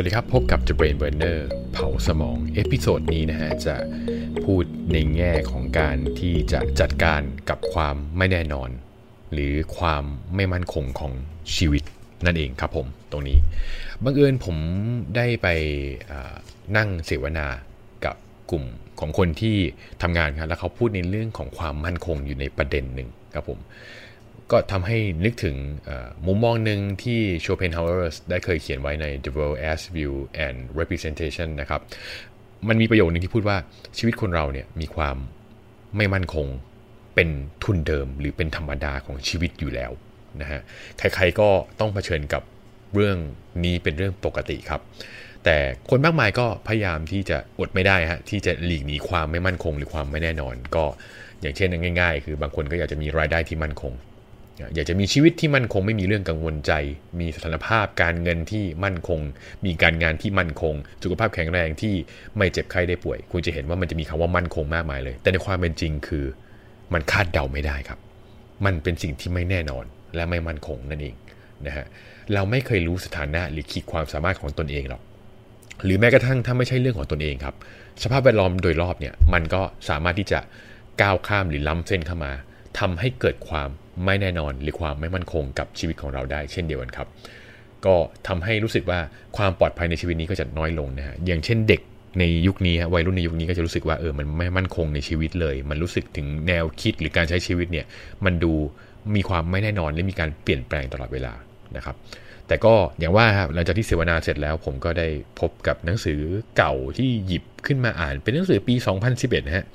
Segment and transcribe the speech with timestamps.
[0.00, 1.38] สวัสดีครับ พบกับ The Brain Burner
[1.72, 3.76] เผาสมอง episode นี้นะฮะ จะ
[4.44, 8.70] พูดในแง่ของการที่จะจัดการกับความไม่แน่นอน
[9.32, 11.12] หรือความไม่มั่นคงของ
[11.56, 11.82] ชีวิต
[12.26, 13.38] นั่นเองครับผมตรงนี้
[14.04, 14.56] บังเอิญผม
[15.16, 15.48] ได้ไป
[16.76, 17.46] นั่งเสวนา
[18.04, 18.16] กับ
[18.50, 18.64] กลุ่ม
[19.00, 19.56] ของคนที่
[20.02, 23.58] ทำงานครับแล้วเขาพูดในเรื่องของความมั่นคงอยู่ในประเด็นหนึ่งครับผม
[24.52, 25.56] ก็ทำให้นึกถึง
[26.26, 31.80] มุมมองหนึ่งที่โชเพนเฮาเออร์ได้เคยเขียนไว้ใน The World as Will and Representation นะครับ
[32.68, 33.56] มันมีประโยคนึงที่พูดว่า
[33.98, 35.16] ชีวิตคนเราเนี่ยมีความ
[35.96, 36.46] ไม่มั่นคง
[37.14, 37.28] เป็น
[37.64, 39.90] ทุนเดิมหรือเป็นธรรมดาของชีวิตอยู่แล้ว
[40.40, 40.60] นะฮะ
[40.98, 41.48] ใครๆก็
[41.80, 42.42] ต้องเผชิญกับ
[42.94, 43.16] เรื่อง
[43.64, 44.80] นี้เป็นเรื่องปกติครับ
[45.44, 45.56] แต่
[45.90, 50.84] คนมากมายก็พยายามที่จะอดไม่ได้ฮะที่จะหลีกหนีความไม่มั่นคงหรือความไม่แน่นอน ก็
[51.40, 51.68] อย่างเช่น
[52.00, 53.92] ง่าย ๆ คือบางคนก็อยากจะมีรายได้ที่มั่นคง
[54.74, 56.72] อยากจะมีชีวิตที่มั่นคงไม่มีเรื่องกังวลใจ
[57.20, 59.20] มีสถานภาพการเงินที่มั่นคง
[59.64, 61.94] มีการงานที่มั่นคง สุขภาพแข็งแรงที่
[62.36, 66.24] ไม่เจ็บไข้ได้ป่วย คุณจะเห็นว่ามันจะมีคำว่ามั่นคงมากมายเลย แต่ในความเป็นจริงคือ
[66.92, 67.98] มันคาดเดาไม่ได้ครับ
[68.64, 69.84] มันเป็นสิ่งที่ไม่แน่นอน
[70.14, 71.14] และไม่มั่นคงนั่นเอง
[71.66, 71.86] นะฮะ
[72.34, 75.02] เราไม่เคยรู้สถานะหรือขีดความสามารถของตนเองหรอก
[75.84, 77.54] หรือแม้กระทั่งถ้าไม่ใช่เรื่องของตนเองครับ
[78.02, 80.40] สภาพแวดล้อมโดยรอบเนี่ยมันก็สามารถที่จะ
[81.02, 82.32] ก้าวข้ามหรือล้ำเส้นเข้ามา
[82.78, 83.70] ทำให้เกิดความ
[84.04, 87.08] ไม่แน่นอนหรือความไม่มั่นคงกับชีวิตของเราได้เช่นเดียวกันครับ
[87.86, 87.94] ก็
[88.28, 88.98] ทำให้รู้สึกว่า
[89.36, 91.80] ความปลอดภัยในชีวิตนี้ก็จะน้อยลงนะฮะอย่างเช่นเด็ก
[92.18, 97.86] ในยุคนี้วัยรุ่นในยุคนี้ก็จะรู้สึกว่าเออมันไม่มั่นคงในชีวิตเลย มันรู้สึกถึงแนวคิดหรือการใช้ชีวิตเนี่ย
[98.24, 98.52] มันดู
[99.14, 101.32] มีความไม่แน่นอนและมีการเปลี่ยนแปลงตลอดเวลา
[101.76, 101.96] นะครับ
[102.48, 105.08] แต่ก็อย่างว่าครับหลังจากที่เสวนาเสร็จแล้ว ผมก็ได้
[105.40, 106.20] พบกับหนังสือ
[106.56, 108.74] เก่าที่หยิบขึ้นมาอ่าน เป็นหนังสือปี
[109.10, 109.66] 2011 นะฮะ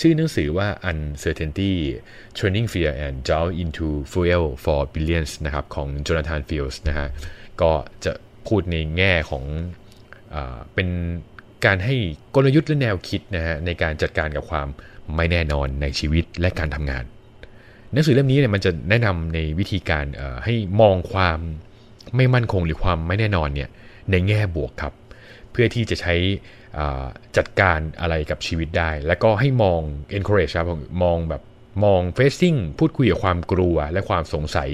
[0.00, 1.72] ชื่อหนังสือว่า Uncertainty
[2.38, 7.08] Turning Fear and Doubt into Fuel for Billions นะครับของ Jonathan Fields นะฮะ
[7.60, 7.72] ก็
[8.04, 8.12] จะ
[8.46, 9.44] พูดในแง่ของ
[10.34, 10.36] อ
[10.74, 10.88] เป็น
[11.64, 11.94] การให้
[12.34, 14.68] กลยุทธ์และแนวคิดนะฮะในการจัดการกับความ
[15.16, 17.04] ไม่แน่นอนในชีวิตและการทำงาน
[17.92, 20.04] หนังสือเล่มนี้เนี่ยมันจะแนะนำในวิธีการ
[20.44, 21.38] ให้มองความ
[22.16, 23.68] ไม่มั่นคงหรือความไม่แน่นอนเนี่ย
[24.10, 24.94] ในแง่บวกครับ
[25.50, 26.14] เพื่อที่จะใช้
[27.36, 29.80] จัดการอะไรกับชีวิตได้ แล้วก็ให้มอง
[30.16, 30.66] encourage ครับ
[31.02, 31.42] มองแบบ
[31.84, 34.70] มอง facing พูดคุยกับความกลัวและความสงสัย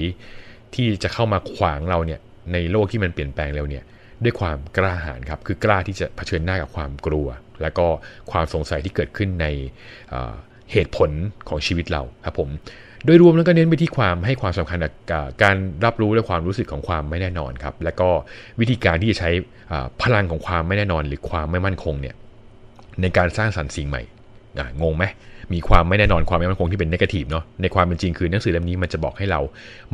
[0.75, 2.19] ที่จะเข้ามาขวางเราเนี่ย
[2.53, 3.83] ในโลกที่มันเปลี่ยนแปลงเร็วเนี่ย
[4.23, 7.27] ด้วยความกล้าหาญครับ คือกล้าที่จะเผชิญหน้ากับความกลัว
[7.61, 7.87] และก็
[8.31, 9.47] ความสงสัยที่เกิดขึ้นใน
[10.71, 11.09] เหตุผล
[11.49, 12.49] ของชีวิตเราครับผม
[13.05, 14.93] โดยรวมแล้วก็เน้นไปที่ความให้ความสำคัญกับ
[15.43, 15.55] การ
[15.85, 18.09] รับรู้และความรู้สึกของความไม่แน่นอนครับ และก็
[18.59, 19.29] วิธีการที่จะใช้
[20.01, 22.15] พลังของความไม่แน่นอน หรือความไม่มั่นคงเนี่ย
[23.01, 24.01] ในการสร้างสรรค์สิ่งใหม่
[24.81, 25.05] งงไหม
[25.53, 29.41] มีความไม่แน่นอนความไม่มั่นคงที่เป็นนกาทีฟเนาะในความเป็นจริงคือหนังสือเล่มนี้มันจะบอกให้เรา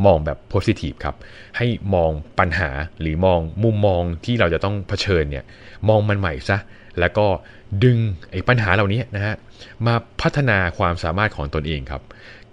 [0.05, 1.15] มองแบบโพสิทีฟครับ
[1.57, 2.69] ให้มองปัญหา
[3.01, 5.43] หรือมองมุมมองที่เราจะต้องเผชิญเนี่ย
[5.89, 6.57] มองมันใหม่ซะ
[6.99, 7.27] แล้วก็
[7.83, 7.97] ดึง
[8.31, 9.35] ไอ้ปัญหาเหล่านี้นะฮะ
[9.85, 12.01] มาพัฒนาความสามารถของตนเองครับ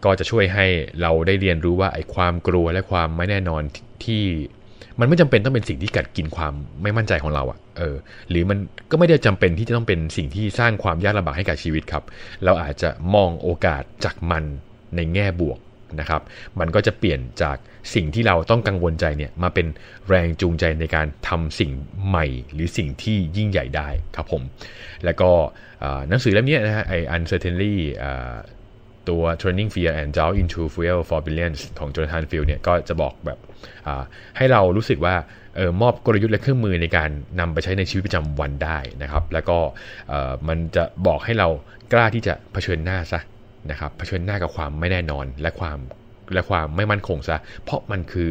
[0.04, 0.66] ก็จะช่วยให้
[1.00, 3.62] เราได้เรียนรู้ว่าไอ้ความกลัวและความไม่แน่นอน
[4.04, 4.24] ที่
[5.00, 6.52] มันไม่จำเป็นต้องเป็นสิ่งที่กัดกินความ
[6.82, 7.96] ไม่มั่นใจของเราอะ่ะ เออ
[8.30, 8.58] หรือมัน
[8.90, 12.04] ก็ไม่ได้จำเป็นที่จะต้องเป็นสิ่งที่สร้างความยากลำบากให้กับชีวิตครับ
[12.44, 14.44] เราอาจจะมองโอกาสจากมัน
[14.96, 15.58] ในแง่บวก
[16.00, 16.22] นะครับ
[16.60, 17.56] มันก็จะเปลี่ยนจาก
[17.94, 19.66] สิ่งที่เราต้องกังวลใจเนี่ยมาเป็น
[20.08, 21.70] แรงจูงใจในการทำสิ่ง
[22.08, 24.42] ใหม่ หรือสิ่งที่ยิ่งใหญ่ได้ครับผม
[25.04, 25.30] แล้วก็
[26.08, 27.74] หนังสือเล่มนี้นะฮะไอ้ uncertainty
[29.08, 33.38] ตัว Turning Fear and Doubt into Fuel for Billions ของ Jonathan Field เนี่ยก็จะบอกแบบ
[34.36, 35.14] ให้เรารู้สึกว่า
[35.58, 39.58] ออมอบกลยุทธ์และเครื่องมือในการนำไปใช้ในชีวิตประจำวันได้นะครับ แล้วก็
[40.48, 41.48] มันจะบอกให้เรา
[41.92, 43.20] กล้าที่จะเผชิญหน้าซะ
[43.70, 45.78] นะครับเผชิญหน้ากับความไม่แน่นอนและความ
[46.34, 48.30] และความไม่มั่นคงซะ เพราะมันคือ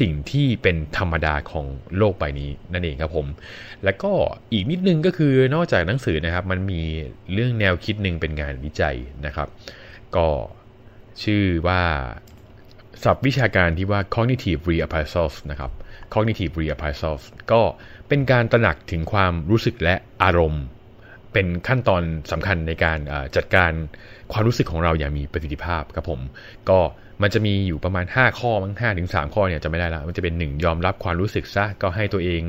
[0.00, 1.66] สิ่งที่เป็นธรรมดาของ
[1.96, 3.26] โลกใบนี้นั่นเองครับผม
[3.84, 4.12] แล้วก็
[4.52, 6.82] อีกนิดนึงก็คือนอกจากหนังสือนะครับ มันมี
[7.32, 8.96] เรื่องแนวคิดหนึ่งเป็นงานวิจัย
[9.26, 9.48] นะครับ
[10.16, 10.26] ก็
[11.22, 11.82] ชื่อว่า
[13.02, 15.70] ศัพท์วิชาการที่ว่า cognitive reappraisal นะครับ
[16.14, 17.16] cognitive reappraisal
[17.52, 17.60] ก็
[18.08, 20.64] เป็นการตระหนักถึงความรู้สึกและอารมณ์
[21.36, 22.02] เป็นขั้นตอน
[22.32, 22.98] สำคัญในการ
[23.36, 23.72] จัดการ
[24.32, 26.20] ความรู้สึกของเราอย่างมีประสิทธิภาพครับผม
[26.70, 26.78] ก็
[27.22, 32.42] มันจะมีอยู่ประมาณ 5 ข้อมั้งห้าถึงสข้อเนี่ยจะไม่ได้ละมันจะเป็น 1 ยอมรับความรู้สึกซะก็ให้ตัวเอง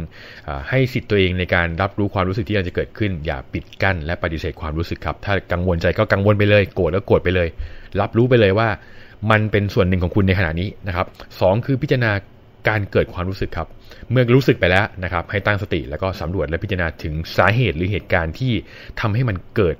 [0.47, 7.47] อให้สิทธิ์ตัวเองในการรับรู้ความรู้สึกที่จะเกิดขึ้น อย่าปิดกั้นและปฏิเสธความรู้สึกครับ ถ้ากังวลใจก็กังวลไปเลยโกรธแล้วโกรธไปเลย
[8.01, 8.69] รับรู้ไปเลยว่า
[9.31, 11.07] มันเป็นส่วนหนึ่งของคุณในขณะนี้นะครับ
[11.39, 12.11] สคือพิจารณา
[12.67, 13.67] การเกิดความรู้สึกครับ
[14.11, 18.51] เมื่อรู้สึกไปแล้วนะครับ ให้ตั้งสติแล้วก็สำรวจและพิจารณาถึงสาเหตุหรือเหตุการณ์ที่
[19.01, 19.75] ทำให้มันเกิด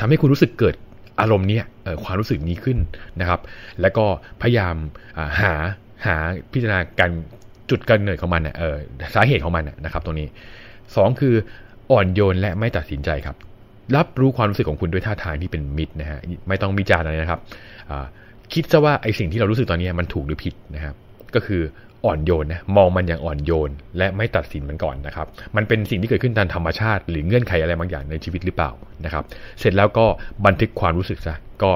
[0.00, 0.74] ทำให้คุณรู้สึกเกิด
[1.20, 1.60] อารมณ์เนี้
[2.04, 2.78] ความรู้สึกนี้ขึ้น
[3.20, 3.40] นะครับ
[3.80, 4.04] แล้วก็
[4.42, 4.74] พยายาม
[5.40, 5.52] หา
[6.06, 6.16] หา
[6.52, 7.10] พิจารณาการ
[7.70, 8.76] จุดกำเนิดของมันเออ
[9.14, 10.28] สาเหตุของมันนะครับตรงนี้
[10.74, 11.34] 2 คือ
[11.92, 13.36] อ่อนโยนและไม่ตัดสินใจครับ
[13.96, 16.18] รับรู้ความรู้สึกของคุณด้วยท่าทางที่เป็นมิตรนะฮะ
[16.48, 17.40] ไม่ต้องวิจารณ์อะไรนะครับ
[18.52, 20.94] คิดซะว่าไอสิ่งที่เรารู้สึกตอนนี้มันถูกหรือผิดนะครับ
[21.34, 21.62] ก็คือ
[22.06, 25.26] อ่อนโยนนะมองมันอย่างอ่อนโยน และไม่ตัดสินมันก่อนนะครับ
[25.56, 28.70] มันเป็นสิ่งที่เกิดขึ้นตามธรรมชาติ หรือเงื่อนไขอะไรบางอย่างในชีวิตหรือเปล่า
[29.04, 29.24] นะครับ
[29.60, 30.06] เสร็จแล้วก็
[30.46, 31.70] บันทึกความรู้สึกซะก็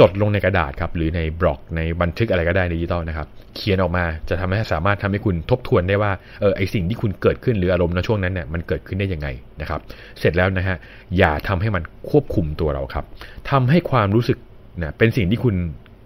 [0.00, 3.26] จดลงในกระดาษครับหรือในบล็อกในบันทึกอะไรก็ได้ในดิจิตอลนะครับ
[3.56, 9.28] เขียนออกมาจะทำให้สามารถทำให้คุณทบทวนได้ว่าเออไอสิ่งที่คุณเกิดขึ้นหรืออารมณ์ในช่วงนั้นเนี่ยมันเกิดขึ้นได้ยังไง
[9.60, 9.80] นะครับ
[10.20, 10.76] เสร็จแล้วนะฮะ
[11.18, 13.04] อย่าทำให้มันควบคุมตัวเราครับ
[13.50, 14.38] ทำให้ความรู้สึก
[14.82, 15.54] นะเป็นสิ่งที่คุณ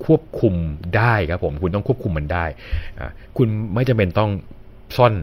[0.04, 0.54] ควบคุม
[0.96, 2.44] ได้ครับผม คุณต้องควบคุมมันได้
[3.36, 4.30] คุณไม่จำเป็นต้อง
[4.96, 5.14] ซ่อน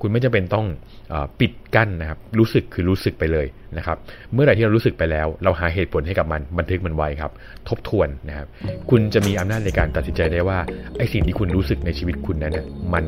[0.00, 0.66] คุณไม่จำเป็นต้อง
[1.12, 3.46] อปิดกั้นนะครับ รู้สึกคือรู้สึกไปเลย
[3.78, 3.96] นะครับ
[4.32, 7.32] เมื่อไหร่ที่เรารู้สึกไปแล้ว เราหาเหตุผลให้กับมันบันทึกมันไว้ครับ
[7.68, 8.46] ทบทวนนะครับ
[8.90, 10.58] คุณจะมีอำนาจในการตัดสินใจได้ว่า
[10.98, 13.04] ไอ้สิ่งที่คุณรู้สึกในชีวิตคุณนั้นน่ยมัน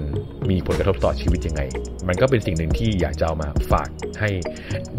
[0.50, 1.62] มีผลกระทบต่อชีวิตยังไง
[2.08, 3.88] มันก็เป็นสิ่งหนึ่งที่อยากจะเอามาฝาก
[4.20, 4.30] ให้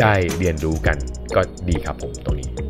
[0.02, 0.98] ได้เรียนรู้กัน
[1.36, 2.65] ก็ดีครับผมตรงนี้